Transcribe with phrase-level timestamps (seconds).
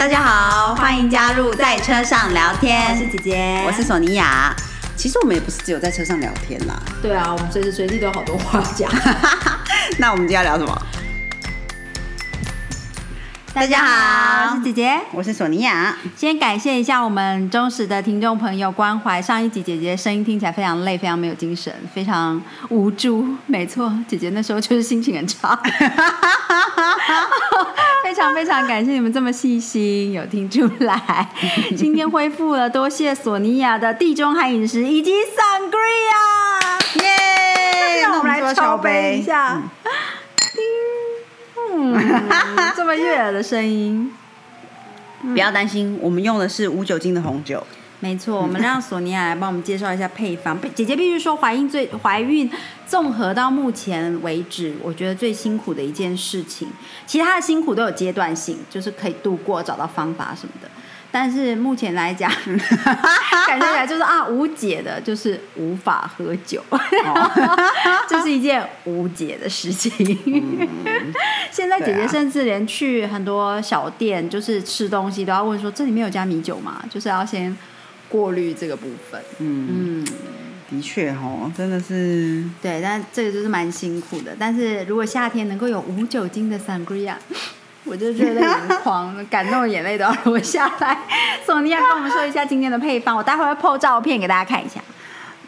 [0.00, 2.90] 大家好，欢迎加入在车上聊天。
[2.90, 4.50] 我是姐姐，我是索尼娅。
[4.96, 6.74] 其实我们也不是只有在车上聊天啦。
[7.02, 8.90] 对啊，我们随时随地都有好多话讲。
[10.00, 10.82] 那我们今天要聊什么？
[13.52, 15.94] 大家好，我是姐姐，我是索尼娅。
[16.16, 19.20] 先感谢一下我们忠实的听众朋友关怀。
[19.20, 22.40] 上一集姐姐声音听起来非常累，非常没有精神，非常
[22.70, 23.36] 无助。
[23.44, 25.60] 没错，姐姐那时候就是心情很差。
[28.10, 31.28] 非常非常感谢你们这么细心，有听出来。
[31.76, 37.04] 今天恢复了，多谢索尼娅的地中海饮食以及 Sangria。
[37.04, 38.02] 耶！
[38.02, 39.62] 让我们来敲杯一下。
[41.72, 41.96] 嗯，
[42.74, 44.12] 这么悦耳的声音，
[45.22, 47.64] 不要担心，我们用的是无酒精的红酒。
[48.00, 50.58] 没错，我们让索尼娅来帮我们介绍一下配方。
[50.74, 52.50] 姐姐必须说，怀孕最怀孕
[52.86, 56.68] 综合到目前为止，我觉得最辛苦的一件事情，
[57.06, 60.70] 其他的辛苦都有阶段性，就是可以度过，找到方法什么的。
[61.12, 62.30] 但是目前来讲，
[63.46, 66.62] 感觉起来就是啊，无解的，就是无法喝酒，
[68.08, 69.90] 这是一件无解的事情。
[71.50, 77.54] 现在姐姐甚至连去很多小店，就是吃东西都要问说：“这里面有加米酒吗？”就是要先
[78.10, 79.22] 过滤这个部分。
[79.38, 80.04] 嗯，
[80.68, 84.36] 的确哦，真的是对，但这个就是蛮辛苦的。
[84.38, 87.14] 但是如果夏天能够有无酒精的 sangria。
[87.84, 90.98] 我就觉得眼眶感动的眼泪都要流下来。
[91.46, 94.78] 索尼娅跟我们说一下今天的配方，我待会会 po 照片给大家看一下。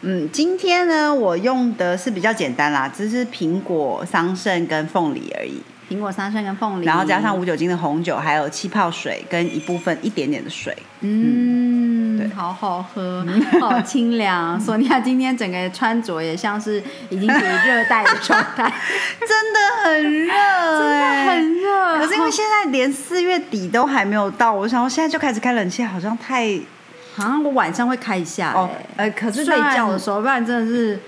[0.01, 5.61] 嗯，今天呢，我用的是比较简单啦，只是苹果、桑葚跟凤梨而已。
[5.87, 10.75] 苹果、桑葚跟凤梨，然后加上无酒精的红酒，还有气泡水跟一部分一点点的水。
[11.01, 11.82] 嗯，
[12.23, 13.25] 对，好好喝，
[13.59, 14.59] 好清凉。
[14.61, 18.63] 索尼娅今天整个穿着也像是已经属于热带的状态，
[19.27, 20.33] 真的很热，
[20.79, 21.99] 真的很热。
[21.99, 26.59] 可是因为现在连四月底都还没有到，我想我现在就开始开冷气，好像太……
[27.15, 30.99] 好像我晚上会开一下哦，呃，可是睡觉的时候，不然真的是。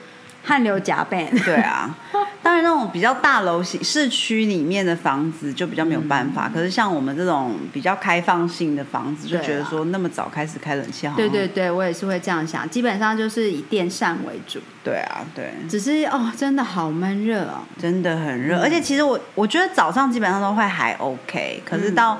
[0.45, 1.27] 汗流浃背。
[1.43, 1.93] 对啊，
[2.43, 6.49] 当然那种比较大楼型市区里面的房子就比较没有办法。
[6.53, 11.15] 可是像我们这种比较开放性的房子，就觉得说那么早开始开冷气，好。
[11.17, 12.69] 对对对，我也是会这样想。
[12.69, 14.59] 基本上就是以电扇为主。
[14.83, 15.51] 对啊，对。
[15.67, 18.61] 只是哦，真的好闷热哦，真的很热。
[18.61, 22.19] 而且其实我我觉得早上基本上都会还 OK，可是到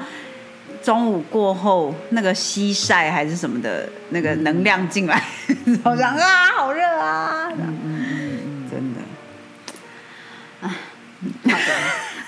[0.81, 5.21] 中午过后那个西晒还是什么的那个能量进来，
[5.83, 7.49] 好像啊，好热啊。
[11.45, 11.73] 好的，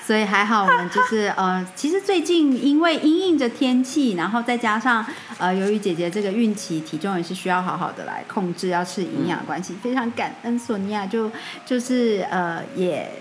[0.06, 5.06] 所以还好，我们就是呃，其实最近因为阴应着天气，然后再加上
[5.38, 11.32] 呃，由于姐姐这个孕期体重也是需要好好的来控制，要吃营养关系，非常感恩索尼娅，就
[11.66, 13.12] 就是呃也。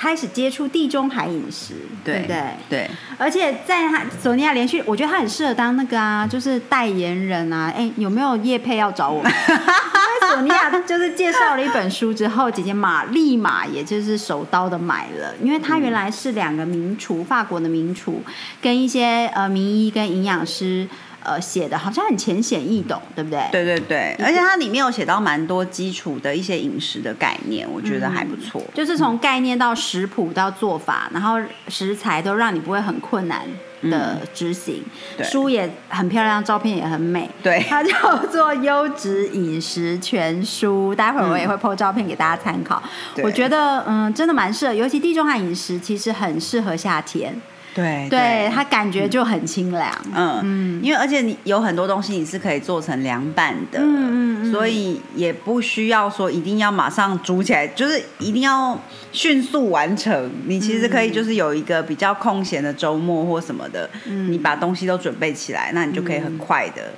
[0.00, 2.42] 开始接触地中海饮食，对不对？
[2.70, 7.70] 对，而且在他索尼娅连续，我觉得他很适合当那个啊， 就是代言人啊。
[7.76, 9.30] 哎，有没有叶佩要找我们？
[10.32, 18.22] 索尼娅就是介绍了一本书之后，姐姐马立马也就是手刀的买了，因为她原来是两个名厨，法国的名厨，
[18.62, 20.88] 跟一些呃名医跟营养师。
[21.22, 23.40] 呃，写的好像很浅显易懂，对不对？
[23.52, 28.62] 对对对，而且它里面有写到蛮多基础的一些饮食的概念，我觉得还不错。
[28.74, 31.38] 就是从概念到食谱到做法，然后
[31.68, 33.42] 食材都让你不会很困难
[33.82, 34.82] 的执行。
[35.22, 37.30] 书也很漂亮，照片也很美。
[37.42, 42.82] 对，它叫做《优质饮食全书》，待会儿我也会 po 照片给大家参考。
[43.22, 47.34] 我觉得嗯，真的蛮适合，尤其地中海饮食其实很适合夏天。
[47.74, 49.90] 对，对它感觉就很清凉。
[50.14, 58.78] 嗯嗯，因为而且你有很多东西你是可以做成凉拌的，嗯嗯，所以也不需要说一定要马上煮起来，就是一定要
[59.12, 60.30] 迅速完成。
[60.46, 66.92] 你其实可以就是有一个比较空闲的周末或什么的，你把东西都准备起来，那你就可以很快的。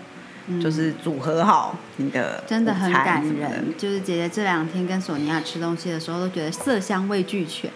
[0.60, 3.72] 就是组合好你的，真的很感人。
[3.78, 7.70] 就是姐姐这两天跟索尼娅吃东西的时候，都觉得色香味俱全，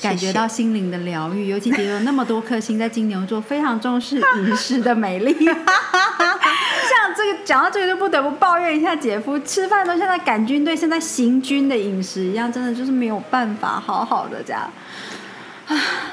[0.00, 1.48] 感觉到心灵的疗愈。
[1.48, 5.34] 尤其姐姐有那么多颗星在金牛座，非常重视饮食的美丽。
[5.44, 14.70] 像这个讲到这个，就不得不抱怨一下姐夫，吃饭都像在赶军队，像在行军的饮食一样，真的就是没有办法好好的这样。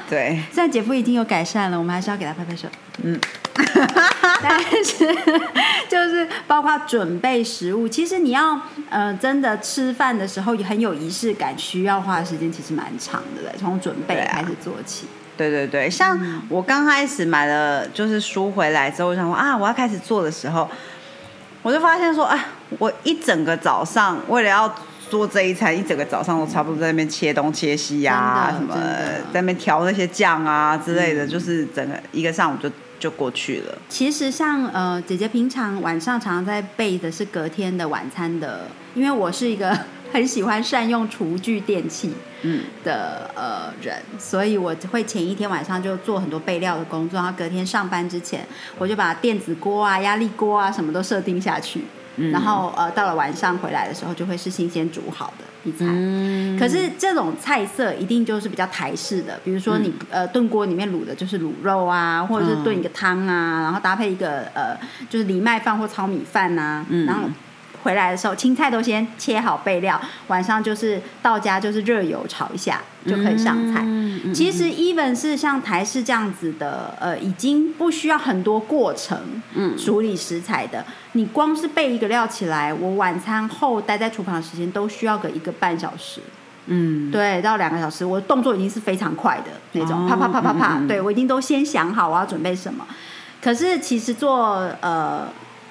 [0.08, 2.66] 对，现在姐夫已经有改善了，我们还是要给他拍拍手。
[3.02, 3.18] 嗯，
[4.42, 5.06] 但是
[5.88, 15.06] 就是包括准备食物，其实你要呃真的吃饭的时候也很有仪式感，需要花的时间其实蛮长的，从准备开始做起。
[15.36, 16.18] 对对对，像
[16.48, 20.68] 我刚开始买了就是书回来之后，我想说啊，我要开始做的时候，
[21.62, 22.38] 我就发现说，哎，
[22.78, 24.70] 我一整个早上为了要
[25.08, 28.74] 做这一餐，一整个早上都差不多在那边切东切西呀、什么
[29.32, 32.70] 在那边调那些酱啊之类的，就是整个一个上午就
[33.00, 33.78] 就过去了。
[33.88, 39.76] 其实像呃，姐姐平常晚上常常在备的是隔天的晚餐的，因为我是一个
[40.12, 42.12] 很喜欢善用厨具电器
[42.42, 48.46] 嗯，的呃人，所以我会前一天晚上就做很多备料的工作，然后隔天上班之前，
[48.78, 51.82] 我就把电子锅啊、压力锅啊什么都设定下去。
[52.16, 55.88] 嗯然后呃，到了晚上回来的时候，就会是新鲜煮好的一餐。
[55.90, 64.76] 嗯可是这种菜色一定就是比较台式的，比如说你、呃炖锅里面卤的就是卤肉啊，或者是炖一个汤啊，然后搭配一个呃
[65.08, 67.22] 就是藜麦饭或糙米饭呐、嗯然后。
[67.82, 73.82] 回来的时候，青菜都先切好备料，晚上就是到家就是热油炒一下就可以上菜。
[73.84, 79.18] 嗯其实 even 是像台式这样子的，呃，已经不需要很多过程，
[79.54, 79.76] 嗯。
[79.78, 86.20] 处理食材的，你光是备一个料起来，我晚餐后待在厨房的时间都需要个一个半小时，
[86.66, 89.50] 嗯，对，到两个小时，我动作已经是非常快的。
[89.72, 92.86] 那种，哦啪啪啪啪啪，对我已经都先想好我要准备什么。
[93.42, 95.26] 可是其实做呃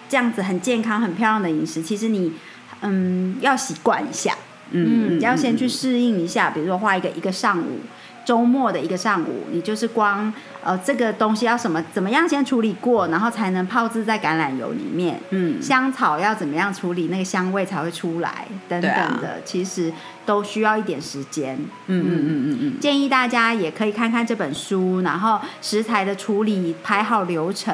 [0.10, 2.34] 这样子很健康、很漂亮的饮食，其实你
[2.82, 4.36] 嗯要习惯一下，
[4.72, 7.80] 嗯，要先去适应一下，比如说花一个一个上午。
[8.26, 10.32] 周末的一个上午，你就是光
[10.64, 15.20] 呃这个东西要什么怎么样先处理过，然后才能泡制在橄榄油里面。
[15.32, 19.92] 嗯香草要怎么样处理，那个香味才会出来，等等的，其实
[20.28, 21.56] 都需要一点时间。
[21.88, 27.74] 嗯嗯嗯嗯嗯，建议大家也可以看看这本书，然后食材的处理排好流程，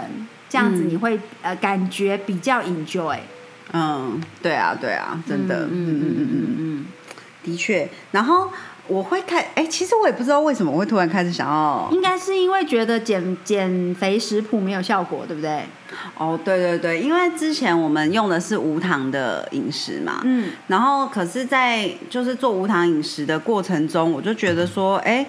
[0.56, 3.18] 这样子嗯你会、呃感觉比较 enjoy。
[3.74, 6.86] 嗯，对啊对啊，真的，嗯嗯嗯嗯嗯，嗯，
[7.44, 7.90] 的确。
[8.12, 8.50] 然后
[8.88, 15.64] 我会开，哎，其实我也不知道为什么我会突然开始想要，应该是因为觉得减减肥食谱没有效果，对不对？
[16.18, 25.26] 哦，对对对，因为之前我们用的是无糖的饮食嘛，嗯，然后可是，在就是做无糖饮食的过程中，我就觉得说，哎。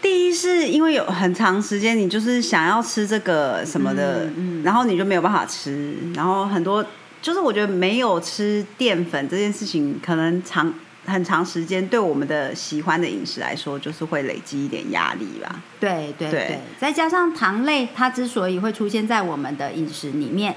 [0.00, 6.84] 第一是因为有很长时间你就是想要吃这个什么的，嗯嗯然后你就没有办法吃，然后很多
[7.20, 10.72] 就是我觉得没有吃淀粉这件事情，可能长
[11.06, 15.60] 很长时间对我们的喜欢的饮食来说，就是会累积一点压力吧。
[15.80, 20.54] 对对对对，再加上糖类，它之所以会出现在我们的饮食里面。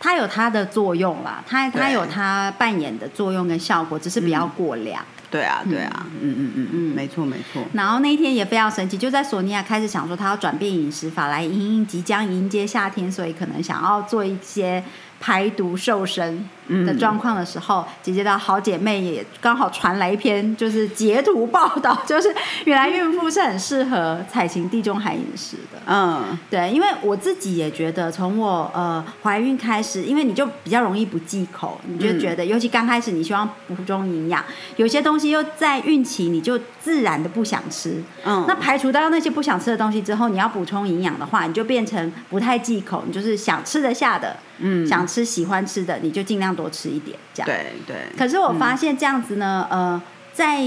[0.00, 5.04] 它有它的作用啦，它它有它扮演的作用跟效果，只是不要过量。
[5.30, 7.62] 对啊，对啊，嗯嗯嗯嗯，没错没错。
[7.74, 14.82] 然后那一天也非常神奇，就在索尼娅开始想说她要转变饮食法来迎迎即将迎接夏天，所以可能想要做一些
[15.20, 16.48] 排毒瘦身
[16.86, 22.34] 的状况的时候，姐姐的好姐妹也刚好传来一篇就是截图报道， 就是
[22.64, 25.80] 原来孕妇是很适合采行地中海饮食的。
[25.86, 34.44] 嗯，对，因为我自己也觉得，从我呃怀孕开始，因为你就比较容易不忌口，你就觉得，尤其刚开始你希望补充营养，
[34.76, 38.02] 有些东西又在孕期，你就自然的不想吃。
[38.24, 47.46] 嗯那排除掉那些不想吃的东西之后，你要补充营养的话，你就变成不太忌口，你就是想吃得下的，嗯想吃喜欢吃的，你就尽量多吃一点，这样。
[47.46, 47.96] 对对。
[48.18, 50.00] 可是我发现这样子呢，呃，
[50.32, 50.62] 在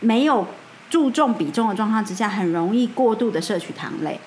[0.00, 0.46] 没有
[0.90, 4.20] 注重比重的状况之下，很容易过度的摄取糖类。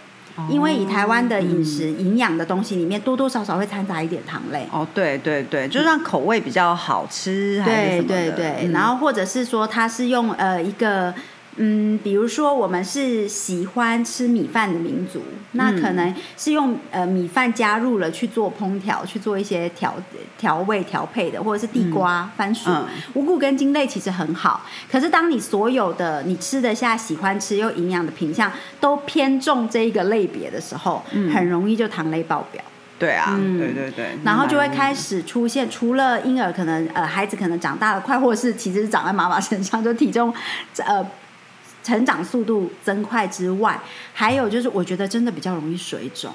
[0.50, 4.68] 因为以台湾的饮食营养的东西里面，多多少少会掺杂一点糖类。
[4.70, 11.14] 哦，对对对，就让口味比较好吃，还是对什么的对对，嗯然后或者是说它是用呃一个
[11.58, 15.22] 嗯，比如说我们是喜欢吃米饭的民族，
[15.54, 19.94] 那嗯可能是用呃米饭加入了去做烹调，去做一些调
[20.38, 24.66] 调味调配的，或者是地瓜、番薯、嗯五谷根茎类其实很好。
[24.92, 28.52] 可是当你所有的你吃得下、喜欢吃又营养的品相
[28.82, 31.02] 都偏重这一个类别的时候，
[31.34, 32.62] 很容易就糖类爆表。
[32.98, 40.34] 对啊，嗯对对对，然后就会开始始出现，除了婴儿可能呃孩子可能长大的快，或者是其实是长在妈妈身上，就体重
[40.78, 41.06] 呃
[41.86, 43.80] 成长速度增快之外，
[44.12, 46.34] 还有就是我觉得真的比较容易水肿。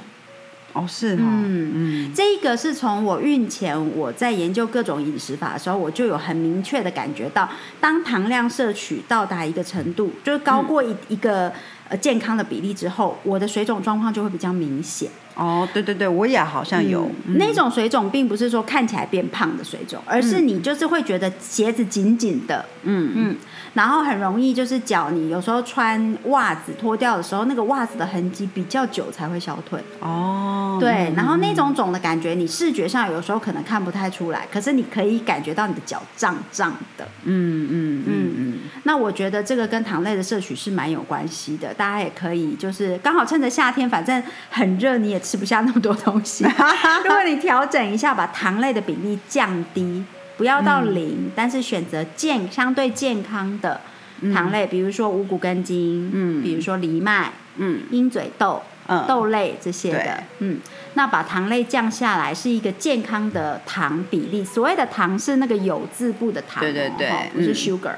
[0.73, 11.53] 哦是哈，嗯嗯这一个是从我孕前我在研究各种饮食法的时候，我就有很明确的感觉到，当糖量摄取到达一个程度，就是高过一、一个
[11.89, 15.11] 呃健康的比例之后，我的水肿状况就会比较明显。
[15.41, 23.13] 哦对对对，我也好像有嗯那种水肿，并不是说看起来变胖的水肿，而是你就是会觉得鞋子紧紧的，嗯。
[23.17, 23.37] 嗯，
[23.75, 29.81] 然后很容易就是脚你有时候穿袜子脱掉的时候，那个袜子的痕迹比较久才会消退。
[30.01, 30.77] 哦。
[30.81, 37.07] 对，然后那种肿的感觉，你视觉上有时候可能看不太出来，可是你可以感觉到你的脚胀胀的。
[37.25, 38.35] 嗯嗯嗯。
[38.37, 38.59] 嗯。
[38.85, 46.45] 那我觉得这个跟糖类的摄取是蛮有关系的，大家也可以就是刚好趁着夏天，反正很热，你也吃不下那么多东西。
[47.05, 50.05] 如果你调整一下，把糖类的比例降低，
[50.37, 53.81] 不要到零，但是选择健相对健康的
[54.33, 56.43] 糖类，比如说五谷根茎，嗯。
[56.43, 57.83] 比如说藜麦、嗯。
[57.91, 59.05] 鹰嘴豆、嗯。
[59.07, 60.59] 豆类这些的，嗯，
[60.95, 64.45] 那把糖类降下来是一个健康的糖比例。
[64.45, 67.55] 所谓的糖是那个有字部的糖哦，对对对哦不是嗯。
[67.55, 67.95] sugar。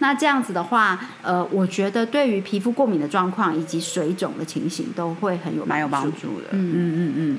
[0.00, 6.40] 那这样子的话，呃，我觉得对于皮肤过敏的状况以及水肿的情形都会很有蛮有帮助。
[6.40, 6.48] 的。
[6.52, 7.38] 嗯嗯嗯嗯，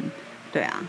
[0.52, 0.82] 对啊。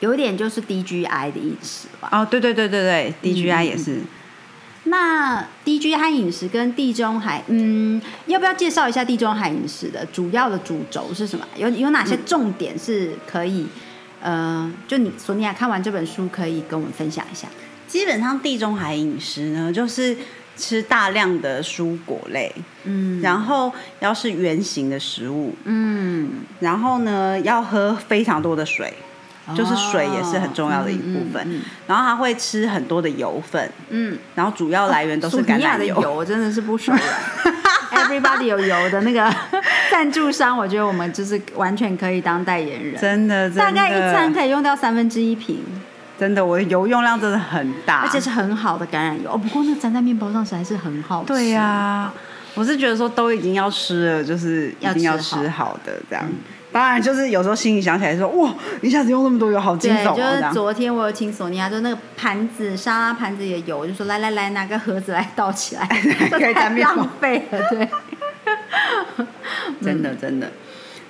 [0.00, 2.08] 有一点就是 DGI 的饮食吧。
[2.10, 4.00] 哦，对对对对对，DGI 嗯也是。
[4.84, 11.46] 那低 GI 饮食跟地中海，嗯，要不要介绍一下地中海饮食的主要的主轴是什么？
[11.56, 13.66] 有有哪些重点是可以？
[14.20, 17.46] 呃，就你索尼娅看完这本书，可以跟我们分享一下。
[17.86, 20.16] 基本上地中海饮食呢，就是
[20.56, 22.52] 吃大量的蔬果类，
[22.84, 23.20] 嗯。
[23.20, 26.30] 然后要是圆形的食物，嗯，
[26.60, 28.92] 然后呢要喝非常多的水，
[29.56, 31.42] 就是水也是很重要的一部分。
[31.46, 36.00] 嗯然后他会吃很多的油分，嗯，然后主要来源都是橄榄油。
[36.00, 37.02] 油真的是不手软。
[37.92, 39.30] Everybody 有油的那个
[39.90, 42.98] 赞助商，我觉得我们就是完全可以当代言人。
[42.98, 45.62] 真的，真的，大概一餐可以用掉三分之一瓶，
[46.22, 49.32] 真的，我的油用量真的很大，而且是很好的橄榄油。
[49.32, 51.26] 哦，不过那粘在面包上实在是很好吃。
[51.26, 52.12] 对呀、
[52.54, 56.24] 我是觉得说都已经要吃了，就是一定要要吃好的这样。
[56.70, 60.54] 当然，就是有时候心里想起来说，哇，一下子用那么多油，好惊，悚哦，就是。
[60.54, 65.84] 昨天我有请索尼娅，就那个盘子沙拉盘子也有，我就说来来来，拿个盒子来倒起来，
[66.30, 67.88] 可以太当面包 浪费了，对。
[69.82, 70.48] 真的真的。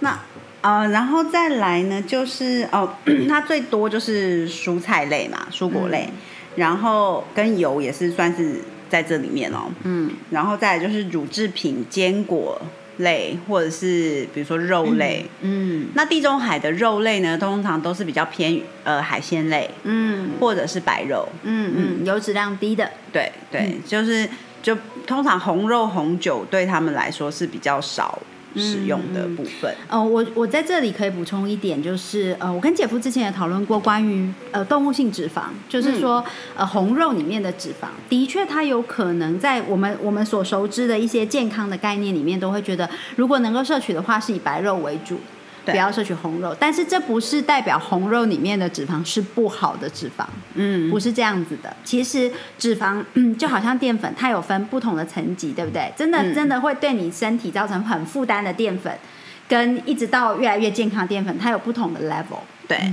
[0.00, 0.18] 那
[0.62, 2.88] 呃，然后再来呢，就是哦，
[3.28, 6.14] 它最多就是蔬菜类嘛，蔬果类，嗯
[6.54, 9.70] 然后跟油也是算是在这里面哦。
[9.84, 12.60] 嗯然后再来就是乳制品、坚果
[12.98, 15.24] 类，或者是比如说肉类。
[15.40, 21.26] 嗯那地中海的肉类呢，通常都是比较偏呃海鲜类，嗯或者是白肉。
[21.42, 24.28] 嗯嗯，油脂量低的，对对，嗯就是
[24.62, 24.76] 就
[25.06, 28.18] 通常红肉红酒对他们来说是比较少
[28.56, 29.74] 使用的部分。
[29.88, 36.24] 呃，我我在这里可以补充一点，就是呃，我跟姐夫之前也讨论过关于呃动物性脂肪，就是说、
[36.56, 45.18] 呃红肉里面的脂肪，的确它有可能在我们我们所熟知的一些健康的概念里面，都会觉得如果能够摄取的话，是以白肉为主。
[45.64, 51.74] 不要摄取红肉，但是这不是代表红肉里面的脂肪是不好的脂肪，嗯，不是这样子的。
[51.84, 55.92] 其实脂肪，嗯，就好像淀粉，它有分不同的层级，对不对？
[55.96, 58.92] 真的，嗯真的会对你身体造成很负担的淀粉，
[59.48, 62.40] 跟一直到越来越健康的淀粉，它有不同的 level。
[62.66, 62.92] 对，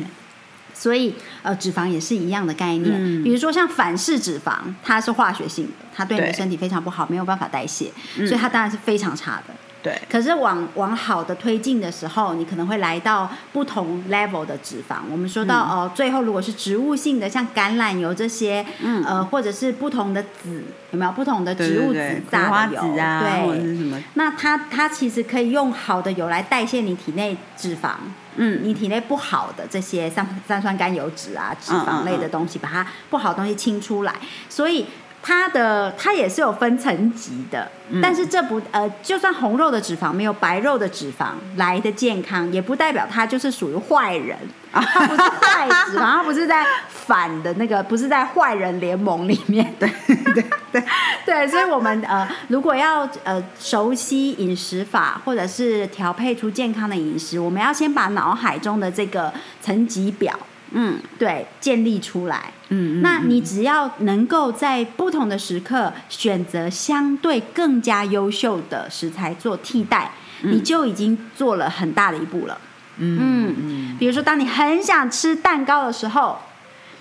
[0.74, 2.94] 所以，呃，脂肪也是一样的概念。
[2.94, 9.54] 嗯比如说像反式脂肪，它是化学性的，它对你的身体非常不好，没有办法代谢，所以它当然是非常差的。
[9.82, 14.98] 对，可是往往好的推进的时候，你可能会来到不同 level 的脂肪。
[15.12, 15.70] 我们说到、嗯。
[15.82, 19.04] 呃，最后如果是植物性的，像橄榄油这些，嗯。
[19.06, 21.12] 呃，或者是不同的籽，有没有？
[21.14, 23.00] 不同的植物籽花籽？
[23.00, 27.92] 啊，或者对，是什么，那它它其实可以用好的油来代谢你体内脂肪，
[28.36, 34.14] 嗯，你体内不好的这些三三酸甘油脂啊、脂肪类的东西，把它不好的东西清出来。
[34.48, 34.86] 所以
[35.22, 37.70] 它的它也是有分层级的，
[38.02, 44.38] 但是这不呃，就算红肉的脂肪没有白肉的脂肪来的健康，也不代表它就是属于坏人。
[44.72, 49.74] 它不是坏脂肪，它不是在反的那个，不是在坏人联盟里面。
[49.80, 50.84] 对对对
[51.26, 60.38] 对，所以我们呃，如果要呃熟悉饮食法，或者是调配出健康的饮食，我们要先把脑海中的这个层级表，
[60.72, 62.52] 嗯对，建立出来。
[62.70, 70.12] 嗯，那你只要能够在不同的时刻选择相对更加优秀的食材做替代，
[70.44, 72.58] 你就已经做了很大的一步了。
[72.98, 76.38] 嗯嗯比如说，当你很想吃蛋糕的时候，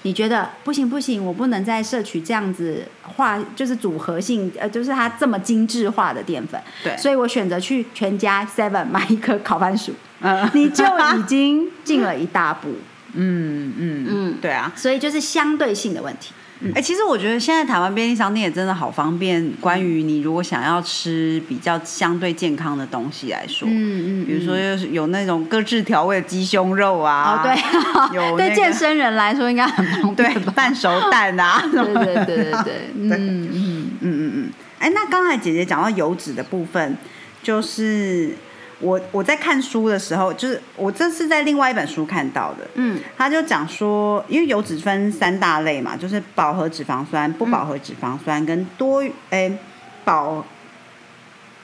[0.02, 6.96] 你觉得不行不行，我不能再摄取这样子化就是组合性呃，就是它这么精致化的淀粉，对。
[6.96, 10.48] 所以我选择去全家 Seven 买一颗 烤番薯，嗯。
[10.54, 10.84] 你就
[11.18, 12.74] 已经进了一大步。
[13.14, 16.32] 嗯嗯嗯对啊，所以就是相对性的问题。
[16.74, 19.48] 哎、其实我觉得现在台湾便利商店也真的好方便。
[19.60, 27.54] 关于你如果想要吃比较相对健康的东西来说，嗯嗯比如说就是有那种各自调味的鸡胸肉啊，哦，对，
[28.16, 30.52] 有那个对健身人来说应该很方对便吧？
[30.56, 33.50] 半熟蛋啊， 对对对对对，嗯嗯。
[33.52, 34.50] 嗯嗯嗯。
[34.80, 36.96] 哎，那刚才姐姐讲到油脂的部分，
[37.40, 38.34] 就是
[38.80, 49.58] 我我在看书的时候，就是我这是在另外一本书看到的，嗯他就讲说，因为油脂分三大类嘛，就是饱和脂肪酸、不饱和脂肪酸跟多诶
[50.04, 50.44] 饱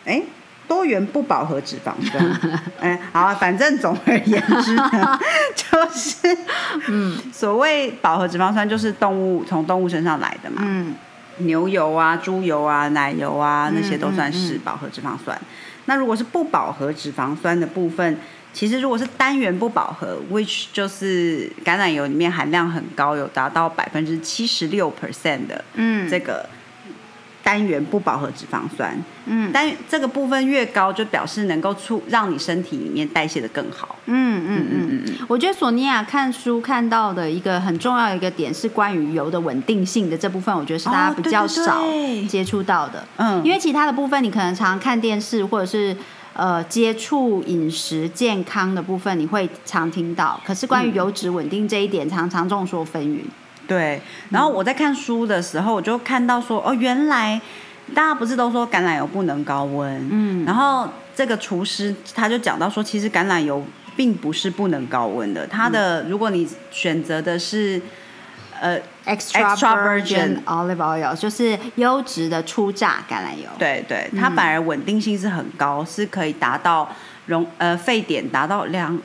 [0.05, 0.25] 诶
[0.67, 2.41] 多元不饱和脂肪酸。
[2.81, 5.21] 哎，好啊，反正总而言之呢，
[5.55, 6.37] 就是
[6.89, 10.63] 嗯， 所谓饱和脂肪酸就是动物从动物身上来的嘛。
[10.65, 10.95] 嗯
[11.39, 15.37] 牛油啊、猪油啊、奶油啊，那些都算是嗯饱和脂肪酸。
[15.87, 18.19] 那如果是不饱和脂肪酸的部分，
[18.53, 26.09] 其实如果是单元不饱和，which 就是橄榄油里面含量很高，有达到百分之七十六 percent 的嗯。
[26.09, 26.49] 这个
[27.45, 28.99] 单元不饱和脂肪酸。
[29.27, 33.97] 嗯单这个部分越高，就表示能够促让你身体里面代谢的更好。
[34.07, 41.81] 嗯嗯嗯嗯，我觉得索尼娅看书看到的一个很重要的一个点是关于油的稳定性的这部分，我觉得是大家哦比较少
[42.29, 43.07] 接触到的。
[43.17, 45.97] 嗯因为其他的部分你可能常常看电视或者是
[46.35, 50.41] 呃接触饮食健康的部分，你会常听到。
[50.45, 53.21] 可是关于油脂稳定这一点，常常众说纷纭。
[53.67, 57.41] 对，然后我在看书的时候，我就看到说，哦，原来
[57.95, 60.45] 大家不是都说橄榄油不能高温，嗯。
[60.45, 63.65] 然后这个厨师他就讲到说，其实橄榄油
[63.97, 67.81] 并不是不能高温的，它的、如果你选择的是
[68.61, 73.49] 呃 Extra Extra virgin olive oil 就是优质的初榨橄榄油。
[73.59, 76.89] 对对，它反而稳定性是很高，是可以达到
[77.27, 79.01] 容呃沸点达到两哎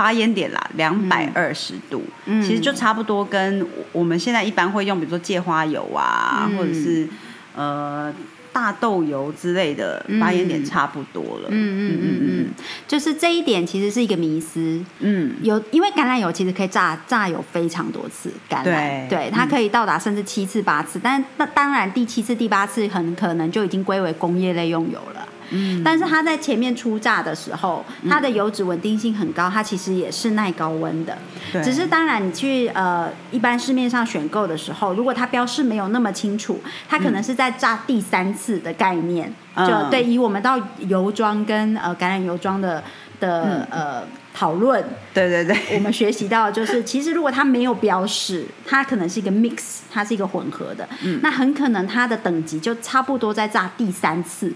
[0.00, 2.42] 发烟点啦两百二十度，嗯。
[2.42, 6.56] 其实就差不多跟我们现在一般会用，比如说芥花油啊，嗯。
[6.56, 7.06] 或者是
[7.54, 8.10] 呃
[8.50, 11.48] 大豆油之类的发烟点差不多了。
[11.50, 12.48] 嗯嗯嗯嗯，
[12.88, 14.82] 就是这一点其实是一个迷思。
[15.00, 15.34] 嗯。
[15.42, 19.30] 有，因为橄榄油其实可以榨榨油非常多次，橄榄对。
[19.30, 25.28] 它可以到达甚至七次八次，但那当然第七次、第八次很可能就已经归为工业类用油了。
[25.50, 31.16] 嗯，但是它在前面出榨的时候，它的油脂稳定性很高，它其实也是耐高温的。
[31.52, 31.62] 对。
[31.62, 39.32] 只是当然你去呃一般市面上选购的时候，如果它标示没有那么清楚，它可能是在榨第三次的概念。
[39.54, 39.66] 嗯。
[39.66, 42.82] 就对，以我们到油装跟呃橄榄油装的
[43.18, 44.02] 的、呃
[44.32, 51.18] 讨论，对对对，我们学习到的就是， 其实如果它没有标示，它可能是一个 mix，它是一个混合的，嗯。
[51.20, 54.54] 那很可能它的等级就差不多在炸第三次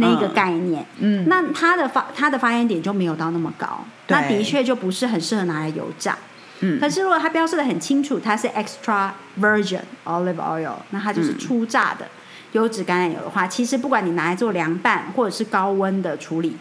[0.00, 0.84] 那一个概念。
[0.98, 1.28] 嗯。
[1.28, 6.16] 那它的发它的发烟点就没有到那么高，那的确就不是很适合拿来油炸。
[6.60, 6.80] 嗯。
[6.80, 9.10] 可是如果它标示的很清楚，它是 extra
[9.40, 12.06] virgin olive oil，那它就是初榨的
[12.52, 16.56] 优质橄榄油的话，其实不管你拿来做凉拌或者是高温的处理，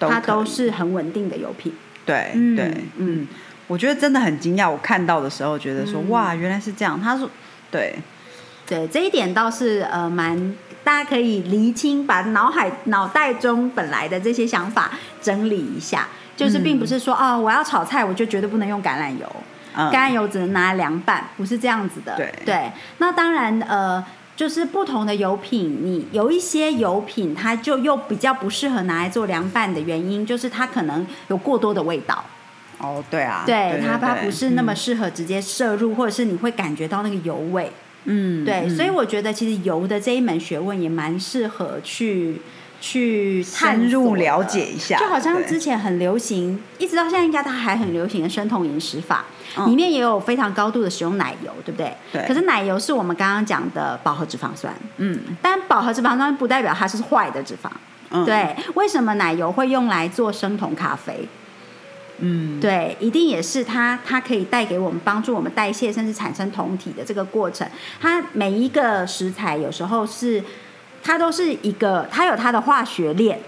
[0.00, 1.72] 它都是很稳定的油品。
[2.04, 3.26] 对嗯对嗯，
[3.66, 6.08] 我觉得真的很惊讶，我看到的时候觉得说、嗯。
[6.10, 7.30] 哇原来是这样，他说
[7.70, 7.94] 对。
[8.68, 10.54] 对这一点倒是呃蛮，
[10.84, 19.26] 大家可以厘清，把脑海脑袋中本来的这些想法整理一下，就是并不是说、哦我要炒菜我就绝对不能用橄榄油，
[19.74, 22.16] 嗯橄榄油只能拿来凉拌，不是这样子的。
[22.44, 24.04] 对那当然呃。
[24.38, 32.24] 就是不同的油品，你有一些油品，它就又比较不适合拿来做凉拌的原因，就是它可能有过多的味道。
[32.78, 37.72] 哦，对啊，对它，它不是那么适合直接摄入，或者是你会感觉到那个油味。
[38.10, 42.40] 嗯，对，嗯所以我觉得其实油的这一门学问也蛮适合去
[42.80, 49.24] 去探深入了解一下就好像之前很流行，一直到现在应该它还很流行的生酮饮食法，
[49.56, 51.92] 嗯里面也有非常高度的使用奶油，对不对？
[52.12, 57.68] 对可是奶油是我们刚刚讲的饱和脂肪酸，嗯但饱和脂肪酸不代表它是坏的脂肪。
[58.10, 61.28] 嗯，对，为什么奶油会用来做生酮咖啡？
[62.18, 67.66] 嗯对，一定也是它，它可以带给我们帮助我们代谢，甚至产生酮体的这个过程。
[68.00, 70.42] 它每一个食材有时候是，
[71.02, 73.38] 它都是一个，它有它的化学链，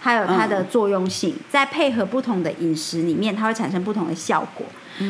[0.00, 4.66] 它有它的作用性，在配合不同的饮食里面，它会产生不同的效果。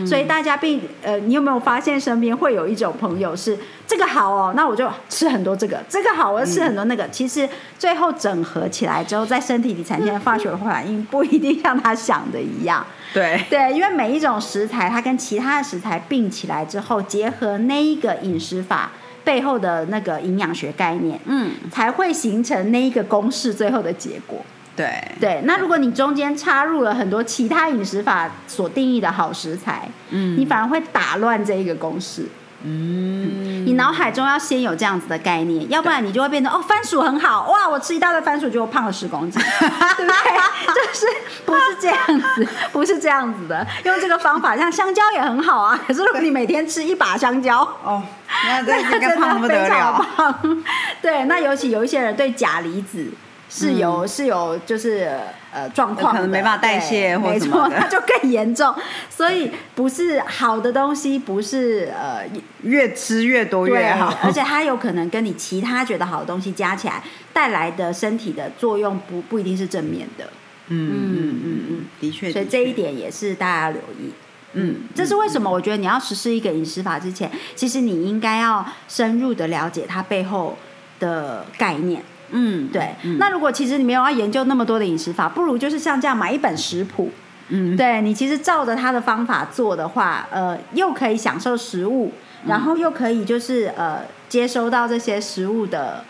[0.07, 7.09] 所以大家并呃，你有没有发现身边会有一种朋友是这个好哦，那我就吃很多这个，这个好我就吃很多那个。
[7.09, 12.87] 其实最后整合起来之后，在身体里产生的化学反应不一定像他想的一样。
[13.13, 18.93] 对，对，因为每一种食材，它跟其他的食材并起来之后，结合那一个饮食法
[19.25, 24.39] 背后的那个营养学概念，嗯才会形成那一个公式最后的结果。
[24.81, 32.27] 对对，那如果你中间插入了很多其他饮食法所定义的好食材，嗯你反而会打乱这一个公式。
[32.63, 39.69] 嗯，你脑海中要先有这样子的概念，要不然你就会变成哦，番薯很好哇，我吃一大堆番薯就胖了十公斤，对
[40.05, 40.75] 不对？
[40.75, 41.07] 就是
[41.47, 43.67] 不是这样子， 不是这样子的。
[43.85, 45.81] 用这个方法，像香蕉也很好啊。
[45.89, 48.03] 可是如果你每天吃一把香蕉，哦，
[48.47, 50.63] 那这那这个胖不得了，胖。
[51.01, 53.11] 对，那尤其有一些人对钾离子
[53.51, 55.11] 是有、是有就是
[55.53, 58.73] 呃状况，可能没办法代谢没什么的错，它 就更严重。
[59.11, 62.23] 所以不是好的东西，不是呃
[62.63, 70.25] 越吃越多越好，而且它有可能跟你其他觉得好的东西加起来带来的身体的作用不不一定是正面的，
[70.69, 74.13] 嗯嗯嗯嗯，的确，的确所以这一，点也是大家要留意。
[74.53, 75.51] 嗯，这是为什么？
[75.51, 80.57] 我觉得你要实施一个饮食法之前，其实你应该要深入的了解它背后
[81.01, 82.03] 的概念。
[82.31, 83.19] 嗯，对，嗯。
[83.19, 87.11] 那如果其实你没有要研究那么多的饮食法，不如就是像这样买一本食谱。
[87.49, 92.13] 嗯，对你其实照着他的方法做的话，呃，又可以享受食物，
[92.47, 96.05] 然后又可以就是呃接收到这些食物的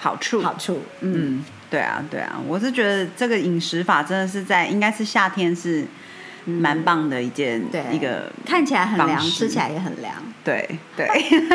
[0.00, 0.80] 好处，好处。
[1.00, 5.86] 嗯，嗯，对啊，对啊，我是觉得这个饮食法真的是在应该是夏天是
[6.44, 10.14] 蛮棒的一件、对一个，看起来很凉，吃起来也很凉。
[10.42, 11.06] 对对，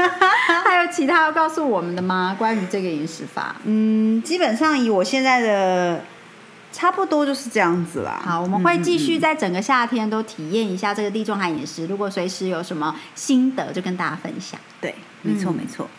[0.63, 2.36] 还有其他要告诉我们的吗？
[2.38, 3.56] 关于这个饮食法？
[3.63, 6.04] 嗯，基本上以我现在的
[6.71, 8.21] 差不多就是这样子啦。
[8.24, 11.88] 好，我们会继续在整个夏天都体验一下这个地中海饮食。
[11.88, 14.60] 如果随时有什么心得，就跟大家分享。
[14.80, 14.93] 对，
[15.24, 15.89] 没错嗯没错。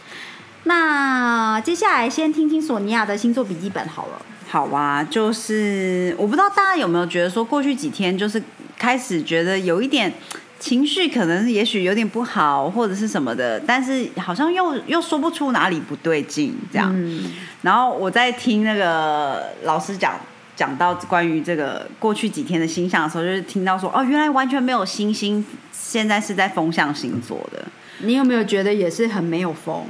[0.63, 4.23] 那接下来先听听索尼娅的星座笔记本好了。
[4.49, 8.41] 好啊，就是我不知道大家有没有觉得说，过去几天就是
[8.87, 10.13] 开始觉得有一点
[10.61, 16.93] 情绪，可能也许有点不好，或者是什么的，但是好像又又说不出哪里不对劲这样。
[16.95, 20.15] 嗯然后我在听那个老师讲
[20.55, 27.67] 讲到关于这个过去几天的星象的时候，就是听到说哦，原来完全没有星星，现在是在风象星座的。
[27.99, 29.85] 你有没有觉得也是很没有风？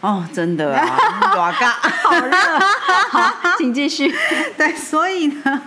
[0.00, 0.86] 哦，真的啊，
[1.36, 1.70] 哇嘎！
[1.70, 2.32] 好热。
[3.10, 4.14] 好，请继续。
[4.56, 5.62] 对，所以呢，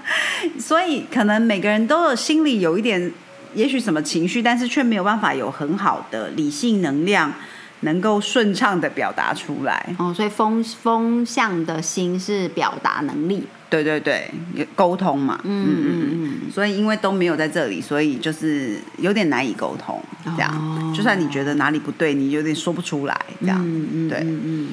[0.58, 3.12] 所以可能每个人都有心里有一点，
[3.54, 7.34] 也许什么情绪，但是却没有办法有很好的理性能量，
[7.82, 9.94] 能够顺畅的表达出来。
[10.00, 13.46] 哦，所以风风向的心是表达能力。
[13.72, 15.40] 对对对，有沟通嘛。
[15.46, 16.52] 嗯嗯嗯。
[16.52, 20.04] 所以因为都没有在这里，所以就是有点难以沟通，
[20.36, 20.52] 这样。
[20.54, 23.58] 哦就算你觉得哪里不对，你有点说不出来，这样。
[23.62, 24.20] 嗯嗯对。
[24.20, 24.68] 嗯嗯。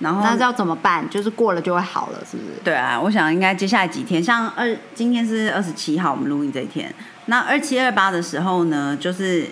[0.00, 1.08] 然后那要怎么办？
[1.08, 2.50] 就是过了就会好了，是不是？
[2.62, 6.94] 对啊，我想应该接下来几天，像二今天是二十七号，我们录音这一天，
[7.26, 9.46] 那二七二八的时候呢，就是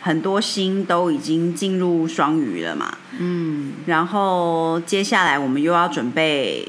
[0.00, 3.72] 很多星都已经进入双鱼了嘛，嗯。
[3.86, 6.68] 然后接下来我们又要准备。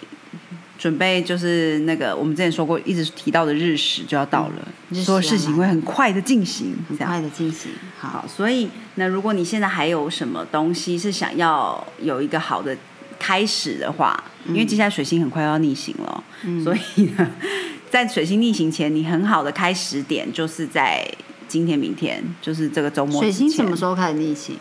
[0.79, 4.67] 准备就是那个我们之前说过，一直提到的日食就要到了，
[5.03, 7.69] 所有事情会很快的进行，很快的进行。
[7.99, 8.09] 好。
[8.09, 12.75] 好，所以那如果你现在还有什么东西是想要有一个好的
[13.19, 17.29] 开始的话，因为接下来水星很快要逆行了，嗯所以呢，
[17.91, 21.05] 在水星逆行前，你很好的开始点就是在
[21.49, 23.21] 今天、明天，就是这个周末。
[23.21, 23.91] 水星什么时候？
[23.91, 24.55] 候开始逆行？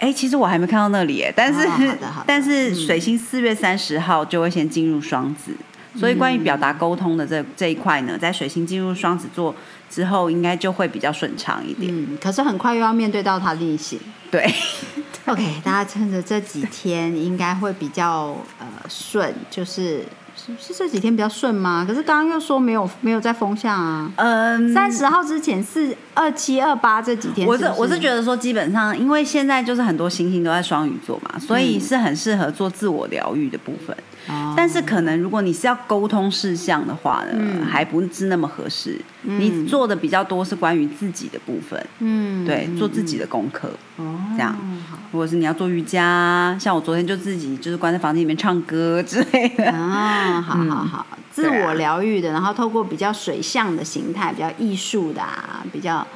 [0.00, 1.68] 哎，其实我还没看到那里耶，但是、
[2.26, 5.52] 但是嗯水星四月三十号就会先进入双子。
[5.96, 9.52] 所以，关于表达沟通的这这一块呢，在水星进入双子座
[9.90, 11.92] 之后，应该就会比较顺畅一点。
[11.92, 13.98] 嗯，可是很快又要面对到他逆行。
[14.30, 14.48] 对，
[15.26, 20.04] OK，大家趁着这几天应该会比较呃顺，就是
[20.36, 21.84] 是是这几天比较顺吗？
[21.86, 24.08] 可是刚刚又说没有没有在风向啊。
[24.14, 27.80] 嗯，三十号之前四二七二八这几天是是我是？
[27.80, 33.96] 我是觉得说，基本上因为现在就是很多星星都在双鱼座嘛，所以是很适合做自我疗愈的部分。
[34.28, 34.54] 哦。
[34.56, 37.64] 但是可能如果你是要沟通事项的话呢，嗯。
[37.64, 39.00] 还不是那么合适。
[39.22, 43.70] 你做的比较多是关于自己的部分，嗯对，做自己的功课。
[43.96, 44.56] 哦这样。
[45.12, 49.70] 如果是你要做瑜伽，像我昨天就自己就是关在房间里面唱歌之类的。
[49.70, 51.06] 啊，好好好，
[51.40, 56.06] 自我疗愈的，然后透过比较水象的形态，比较艺术的啊，比较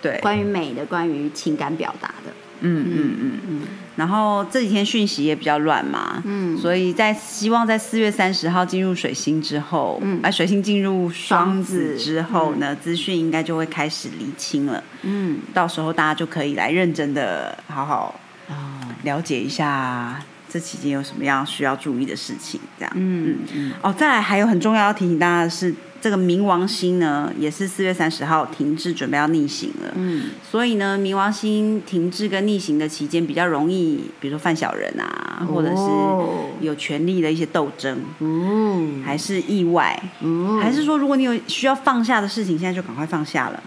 [0.00, 2.32] 对，关于美的，关于情感表达的。
[2.64, 3.60] 嗯嗯嗯嗯。
[3.96, 6.56] 然后这几天讯息也比较乱嘛，嗯。
[6.56, 10.20] 所以在希望在四月三十号进入水星之后，嗯。
[10.22, 14.82] 哎、水星进入双子之后呢，资讯应该就会开始厘清了。
[15.02, 18.14] 嗯，到时候大家就可以来认真的好好
[18.48, 18.54] 哦，
[19.02, 22.92] 了解一下这期间有什么样需要注意的事情，这样。
[22.94, 29.92] 嗯嗯哦，再来还有很重要要提醒大家的是，这个冥王星呢，也是四月三十号停滞，准备要逆行了。
[29.94, 43.62] 嗯所以呢，冥王星停滞跟逆行的期间，比较容易，比如说犯小人啊，或者哦是有权力的一些斗争，哦还是意外，哦还是说如果你有需要放下的事情，现在就赶快放下了。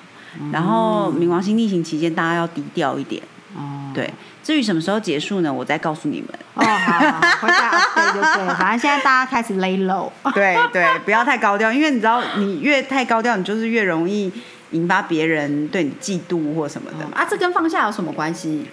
[0.51, 3.23] 然后冥王星逆行期间，大家要低调一点。
[3.55, 5.51] 哦对，至于什么时候结束呢？
[5.51, 6.29] 我再告诉你们。
[6.55, 8.55] 哦，好好，回家 update 就对了。
[8.59, 10.11] 反正现在大家开始 lay low。
[10.33, 14.31] 对对，不要太高调，因为你知道，你越太高调，你就是越容易
[14.71, 17.11] 引发别人对你嫉妒或什么的嘛。
[17.15, 18.67] 啊，这跟放下有什么关系？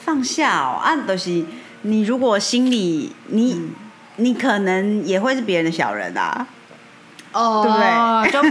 [0.00, 1.44] 放下哦，啊，都、就是
[1.82, 3.70] 你如果心里你、
[4.16, 6.46] 你可能也会是别人的小人啊。
[7.32, 8.42] 哦，对 就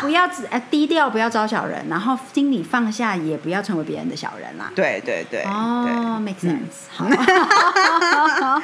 [0.00, 4.70] 不要只呃低调，不要招小人，然后心里放下，也不要成为别人的小人啦。
[4.74, 7.06] 对对对哦，make sense，好，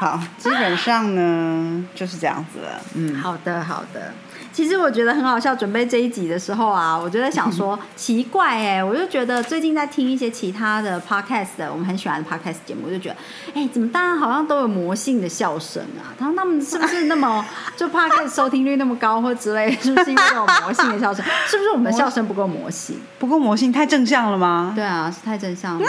[0.00, 2.80] 好，基本上呢就是这样子了。
[2.94, 4.12] 嗯，好的，好的。
[4.60, 13.16] 其实我觉得很好笑，准备这一集的时候啊，我就在想说， 奇怪哎，我就觉得最近在听一些其他的 podcast 的，我们很喜欢的 podcast 节目，我就觉得，
[13.54, 16.12] 哎，怎么大家好像都有魔性的笑声啊？
[16.18, 17.42] 他说他们是不是那么
[17.74, 21.24] 就 podcast 收听率那么高或之类，是不是因为有魔性的笑声？
[21.48, 23.00] 是不是我们的笑声不够魔性？
[23.18, 24.72] 不够魔性太正向了吗？
[24.76, 25.86] 对啊，是太正向了。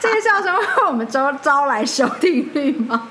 [0.00, 3.08] 这个笑声会为我们招招来收听率吗？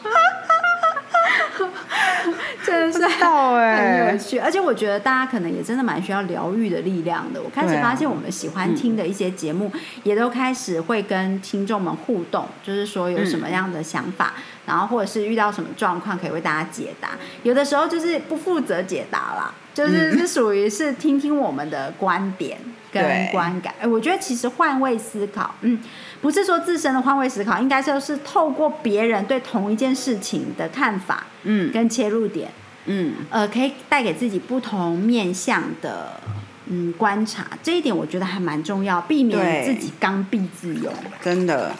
[2.73, 7.41] 真的是很有趣，而且我觉得大家可能也真的蛮需要疗愈的力量的。
[7.41, 9.71] 我开始发现，我们喜欢听的一些节目，
[10.03, 14.33] 也都开始会跟听众们互动，就是说有什么样的想法，
[14.65, 17.11] 然后或者是遇到什么状况，可以为大家解答。
[17.43, 22.57] 有的时候就是不负责解答啦，就是是属于是听听我们的观点
[22.91, 23.73] 跟观感。
[23.79, 25.79] 哎，我觉得其实换位思考，嗯。
[26.21, 32.49] 不是说自身的换位思考，应该就是透过别人对同一件事情的看法，嗯，跟切入点，
[32.85, 36.19] 嗯，呃，可以带给自己不同面向的，
[36.67, 37.47] 嗯，观察。
[37.61, 40.93] 这一点我觉得还蛮重要，避免自己刚愎自用。
[41.21, 41.71] 真的。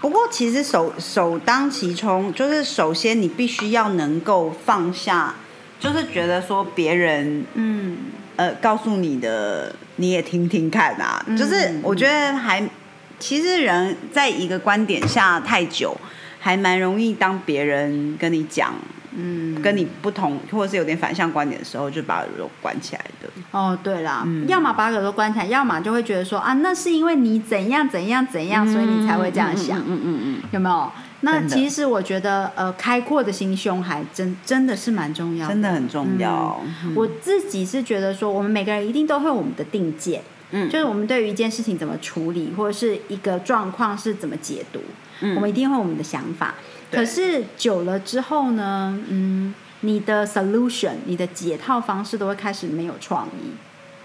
[0.00, 5.34] 不过其实首首当其冲，就是首先你必须要能够放下，
[5.78, 7.98] 就是觉得说别人，嗯，
[8.36, 11.24] 呃，告诉你的你也听听看啊。
[11.38, 12.68] 就是我觉得还。
[13.18, 15.96] 其实人在一个观点下太久，
[16.40, 18.74] 还蛮容易当别人跟你讲，
[19.14, 23.28] 嗯，跟你不同或者是有点反向观点的时候，就把耳朵关起来的。
[23.50, 29.78] 哦，对啦，要么把耳朵关起来，要么就会觉得说啊，那是因为你怎样怎样怎样，所以你才会这样想。
[29.80, 30.90] 嗯嗯嗯，有没有？
[31.24, 36.60] 那其实我觉得，呃，开阔的心胸还真真的是蛮重要，真的很重要。
[36.96, 40.22] 我自己是觉得说，我们每个人一定都会有我们的定见。
[40.50, 44.80] 嗯，就是我们对于一件事情怎么处理，或者是一个状况是怎么解读，
[45.20, 46.54] 嗯，我们一定会有我们的想法。
[46.92, 53.52] 可是久了之后呢，嗯，你的 solution，你的解套方式都会开始没有创意。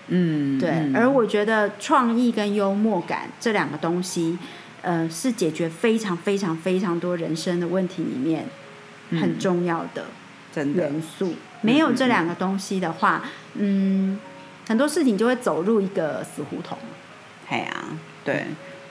[0.07, 0.91] 嗯，对。
[0.95, 4.37] 而我觉得创意跟幽默感这两个东西，
[4.81, 8.45] 呃，是解决非常非常非常多人生的问题里面
[9.11, 10.05] 很重要的
[10.63, 11.33] 元素。
[11.61, 13.23] 没有这两个东西的话，
[13.55, 14.19] 嗯。
[14.67, 16.77] 很多事情就会走入一个死胡同。
[17.47, 17.85] 哎呀，
[18.25, 18.47] 对，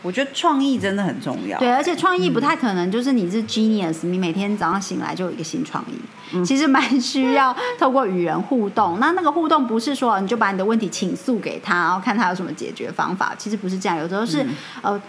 [0.06, 1.58] 我觉得创意真的很重要。
[1.58, 6.44] 对，而且创意不太可能就是你是 genius，你每天早上醒来就有一个新创意。
[6.44, 9.00] 其实蛮需要透过与人互动。
[9.00, 13.34] 那那个互动不是说你就把你的问题倾诉给他，然后看他有什么解决方法。
[13.36, 14.46] 其实不是这样，有时候是
[14.82, 15.00] 呃。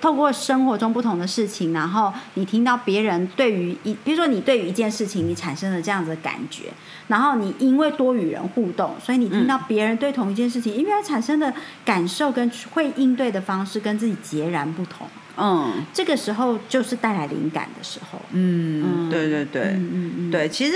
[0.00, 6.72] 透过生活中不同的事情，然后你听到别人对于一，比如说你对于一件事情，你产生了这样子的感觉，
[7.08, 11.52] 然后你因为多与人互动，所以你听到别人对同一件事情，因为它产生的
[11.84, 15.06] 感受跟会应对的方式跟自己截然不同。
[15.36, 18.20] 嗯，这个时候就是带来灵感的时候。
[18.32, 20.74] 嗯，对对对，嗯嗯对，其实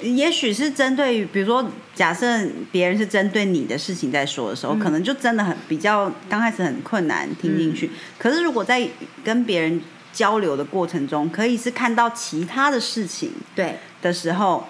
[0.00, 2.26] 也许是针对于，比如说，假设
[2.70, 7.90] 别人是针对你的事情在说的时候，可能就真的很比较刚开始很困难听进去。
[8.18, 8.88] 可是如果在
[9.24, 9.80] 跟别人
[10.12, 14.66] 交流的过程中，可以是看到其他的事情对的时候。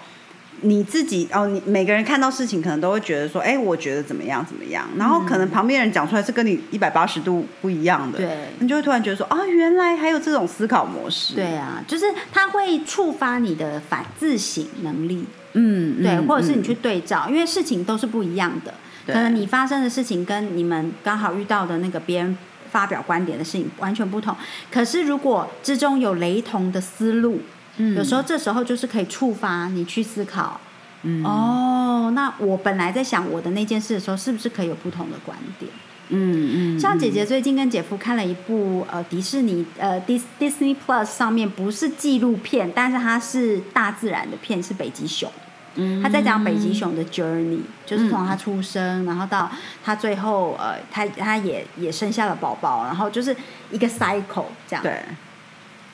[0.61, 11.35] 你自己哦，你每个人看到事情可能都会觉得说，哎，我觉得怎么样怎么样，然后可能旁边人讲出来是跟你一百八十度不一样的，对，你就会突然觉得说，啊，原来还有这种思考模式。
[11.35, 18.73] 对啊，就是它会触发你的反自省能力，嗯，对，或者是你去对照，因为事情都是不一样的，
[19.05, 22.35] 可能你发生的事情跟你们刚好遇到的那个别人
[22.71, 24.35] 发表观点的事情完全不同，
[24.71, 27.39] 可是如果之中有雷同的思路。
[27.77, 30.59] 有时候这时候就是可以触发你去思考，
[31.03, 35.71] 嗯哦，那我本来在想我的那件事的时候，是不是可以有不同的观点？
[36.09, 45.29] 嗯嗯，像姐姐最近跟姐夫看了一部呃迪士尼呃 Dis Disney Plus 上面不是纪录片，但是它是大自然的片，是北极熊。
[45.75, 49.51] 嗯，他在讲北极熊的 journey，就是从他出生，然后到
[49.83, 53.35] 他最后呃，他他也也生下了宝宝，然后就是
[53.69, 54.81] 一个 cycle 这样。
[54.81, 54.99] 对。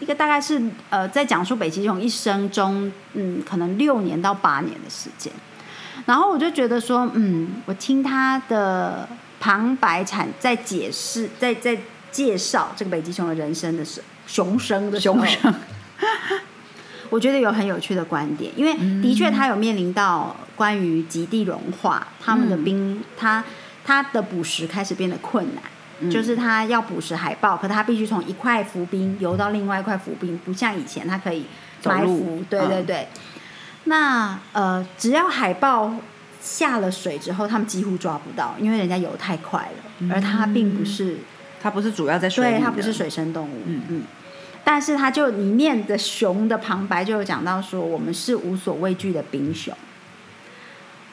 [0.04, 5.32] 一个大概是呃，在讲述北极熊一生中，嗯，可能六年到八年的时间。
[6.06, 9.08] 然后我就觉得说，嗯，我听他的
[9.40, 11.78] 旁白产在解释，在在
[12.12, 15.54] 介绍这个北极熊的人生的时候，熊生的熊生，
[17.10, 23.42] 我觉得有很有趣的观点，因为的确他有面临到关于极地融化，他们的冰，他
[23.86, 25.64] 他的捕食开始变得困难。
[26.12, 31.46] 就是它要捕食海豹，可它必须从一块浮冰游到另外一块浮冰，不像以前它可以
[31.86, 32.44] 埋伏。
[32.50, 33.08] 对对对。
[33.86, 35.94] 那呃，只要海豹
[36.42, 41.18] 下了水之后，他们几乎抓不到，因为人家游太快了，而它并不是，
[41.62, 43.62] 它不是主要在水里，它不是水生动物。
[43.66, 44.04] 嗯嗯。
[44.66, 49.76] 但是它就里面的熊的旁白就有讲到说，我们是无所畏惧的冰熊。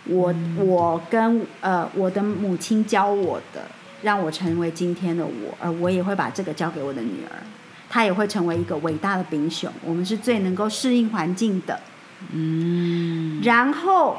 [0.05, 3.63] 我我跟呃我的母亲教我的，
[4.03, 7.37] 让我成为今天的我，而我也会把这个交给我的女儿，
[7.89, 9.73] 她也会成为一个伟大的冰熊。
[9.85, 11.81] 我们是最能够适应环境的。
[12.33, 13.41] 嗯。
[13.43, 14.19] 然后，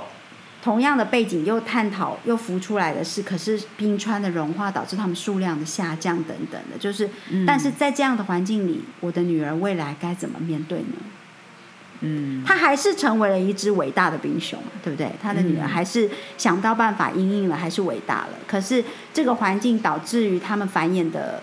[0.63, 7.09] 同样的背景又探讨又浮出来的是，可是冰川的融化导致它们数量的下降等等的，就是，
[7.47, 10.95] 但是在这样的环境里，我的女儿未来该怎么面对呢？
[12.01, 15.11] 嗯，他还是成为了一只伟大的冰熊，对不对？
[15.21, 18.29] 他的女儿还是想到办法应应了，还是伟大了。
[18.47, 18.83] 可是
[19.13, 21.41] 这个环境导致于他们繁衍的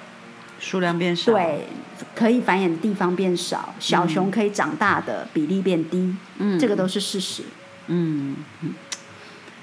[0.59, 1.67] 数量变少，对，
[2.15, 7.45] 可以繁衍的地方变少，小熊可以长大的比例变低，嗯，这个都是事实。
[7.87, 8.75] 嗯嗯。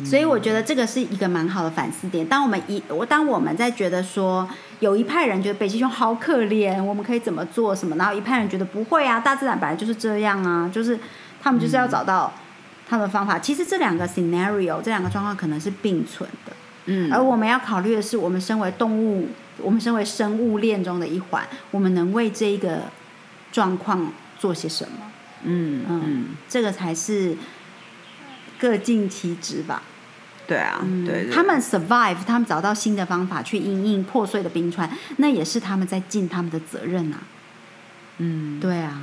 [0.03, 2.25] 所以我觉得这个是一个蛮好的反思点。
[2.25, 4.45] 当我们一我当我们在觉得说
[4.79, 7.95] 有一派人觉得北极熊好可怜，我们可以怎么做什么？
[7.95, 10.99] 然后一派人觉得不会啊，大自然本来就是这样啊，就是
[11.41, 12.33] 他们就是要找到
[12.87, 13.39] 他们的方法。
[13.39, 16.53] 其实这两个 scenario 这两个状况可能是并存的。
[16.85, 17.11] 嗯。
[17.13, 22.83] 而我们要考虑的是，我们身为动物，我们身为生物链中的一环，我们能为这一个
[23.51, 25.11] 状况做些什么？
[25.43, 27.37] 嗯嗯，这个才是。
[28.57, 29.81] 各尽其职吧，
[30.47, 37.17] 对啊，对，他们 survive，他们找到新的方法去应应破碎的冰川，那也是他们在尽他们的责任啊。
[38.17, 39.01] 嗯，对啊，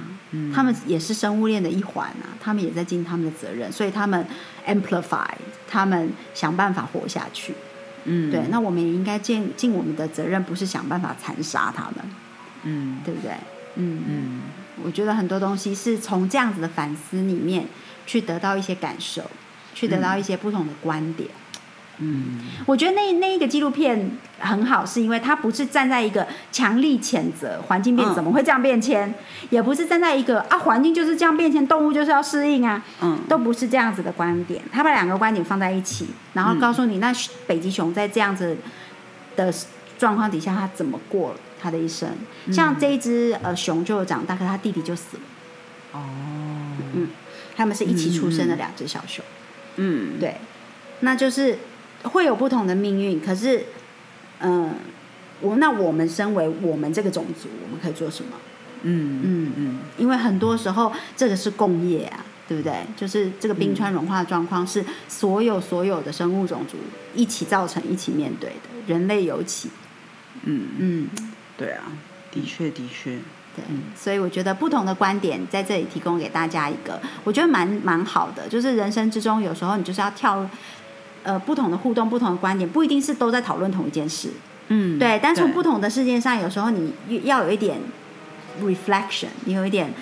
[0.54, 4.26] 他们也是生物链的一环啊，他们也在尽他们的责任，所以他们
[4.66, 5.26] amplify，
[5.68, 7.52] 他们想办法活下去。
[8.04, 11.96] 嗯，对，那我们也应该尽尽我们的责任，不是想办法残杀他们。
[12.62, 13.32] 嗯，对不对？
[13.74, 14.40] 嗯嗯，
[14.84, 17.66] 我觉得很多东西是从这样子的反思里面
[18.06, 19.22] 去得到一些感受。
[19.74, 21.28] 去得到一些不同的观点，
[21.98, 29.14] 嗯，我觉得那那一个纪录片很好，是因为它不是站在一个强力谴责环境变怎么会这样变迁，
[29.50, 37.12] 也不是站在一个啊环境就是这样变迁，动物就是要适应啊，嗯，都不是这样子的观点，他把两个观点放在一起，然后告诉你，那
[37.46, 38.56] 北极熊在这样子
[39.36, 39.52] 的
[39.98, 42.08] 状况底下，它怎么过它的一生？
[42.50, 45.22] 像这一只呃熊就长大，可它弟弟就死了，
[45.92, 46.00] 哦，
[46.94, 47.08] 嗯，
[47.54, 49.24] 他们是一起出生的两只小熊。
[49.24, 49.41] 嗯，
[50.20, 50.36] 对，
[51.00, 51.58] 那就是
[52.02, 53.20] 会有不同的命运。
[53.20, 53.64] 可是，
[54.40, 54.74] 嗯，
[55.40, 58.36] 我那我们身为我们这个种族，我们可以做什么？
[58.82, 62.74] 嗯嗯嗯，因为很多时候这个是共业啊，对不对？
[62.96, 66.76] 就是这个冰川融化的状况是所有所有的生物种族
[67.14, 69.70] 一起造成、一起面对的，人类尤其。
[70.44, 71.08] 嗯嗯，
[71.56, 71.84] 对啊，
[72.32, 73.18] 的确的确。
[73.54, 73.62] 对，
[73.94, 78.48] 所以我觉得不同的观点在这里提供给大家一个，我觉得蛮蛮好的。
[78.48, 80.48] 就是人生之中，有时候你就是要跳，
[81.22, 84.30] 呃，不同的互动，不同的观点，不一定是都在讨论同一件事。
[84.68, 85.20] 嗯，对。
[85.22, 87.78] 但从不同的事件上，有时候你要有一点
[88.62, 89.92] reflection，你有一点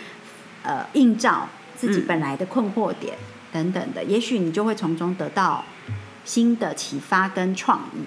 [0.63, 3.19] 呃映照自己本来的困惑点
[3.53, 5.65] 等等的，也许你就会从中得到
[6.25, 7.99] 新的启发跟创意。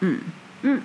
[0.00, 0.20] 嗯
[0.62, 0.80] 嗯，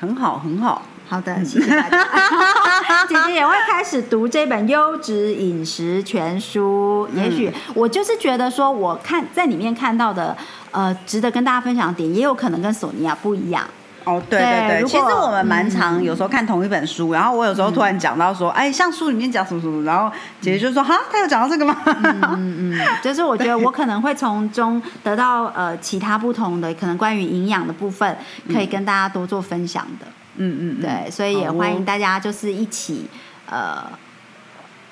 [0.00, 0.82] 很好，很好。
[1.08, 2.06] 好的，谢谢大家。
[3.08, 7.08] 姐姐也会开始读这本优质饮食全书。
[7.14, 10.36] 也许我就是觉得说，我看在里面看到的，
[10.70, 13.64] 呃，值得跟大家分享的点，也有可能跟索尼娅不一样。
[14.04, 21.76] 哦，对对对，其实我们蛮常有时候看同一本书，然后我有时候突然讲到说，哎，像书里面讲什么什么，然后姐姐就说，哈，他有讲到这个吗？
[21.86, 28.16] 嗯嗯，就是我觉得我可能会从中得到呃其他不同的可能关于营养的部分，
[28.52, 30.06] 可以跟大家多做分享的。
[30.38, 33.08] 嗯嗯，对，所以也欢迎大家就是一起
[33.50, 33.84] 呃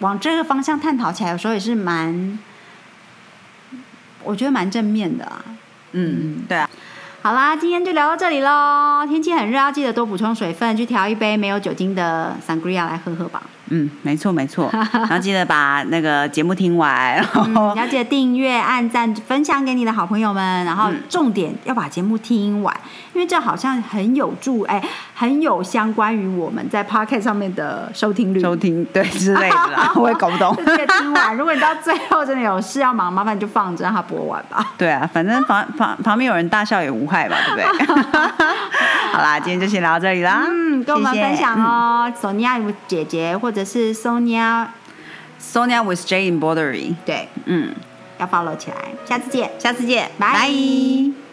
[0.01, 2.39] 往这个方向探讨起来，有时候也是蛮，
[4.23, 5.45] 我觉得蛮正面的啊。
[5.93, 6.69] 嗯，对啊。
[7.23, 9.05] 好啦，今天就聊到这里喽。
[9.09, 13.43] 天气很热，要记得多补充水分，去调一杯没有酒精的 sangria 来喝喝吧。
[13.69, 14.69] 嗯，没错没错。
[14.93, 20.65] 然后记得把那个节目听完，然后要记得订阅、按赞、分享给你的好朋友们。
[20.65, 22.75] 然后重点要把节目听完，
[23.13, 24.83] 因为这好像很有助，哎，
[25.15, 30.57] 很有相关于我们在 p o c k e t 上面的收听率、收听 对之类的， 我也搞不懂。
[30.99, 34.73] 听完，如果你到最后真的有事要忙，麻烦你就放着让它播完吧。
[34.79, 37.97] 对啊，反正旁旁旁边有人大笑也无害吧，对不对？
[39.13, 40.45] 好啦，今天就先聊到这里啦。
[40.47, 44.69] 嗯，跟我们分享哦，索尼娅姐姐或者是 Sonia
[45.41, 46.95] Sonia with J embroidery。
[47.05, 47.75] 对，嗯，
[48.19, 48.77] 要 follow 起来。
[49.05, 51.26] 下次见，下次见，拜。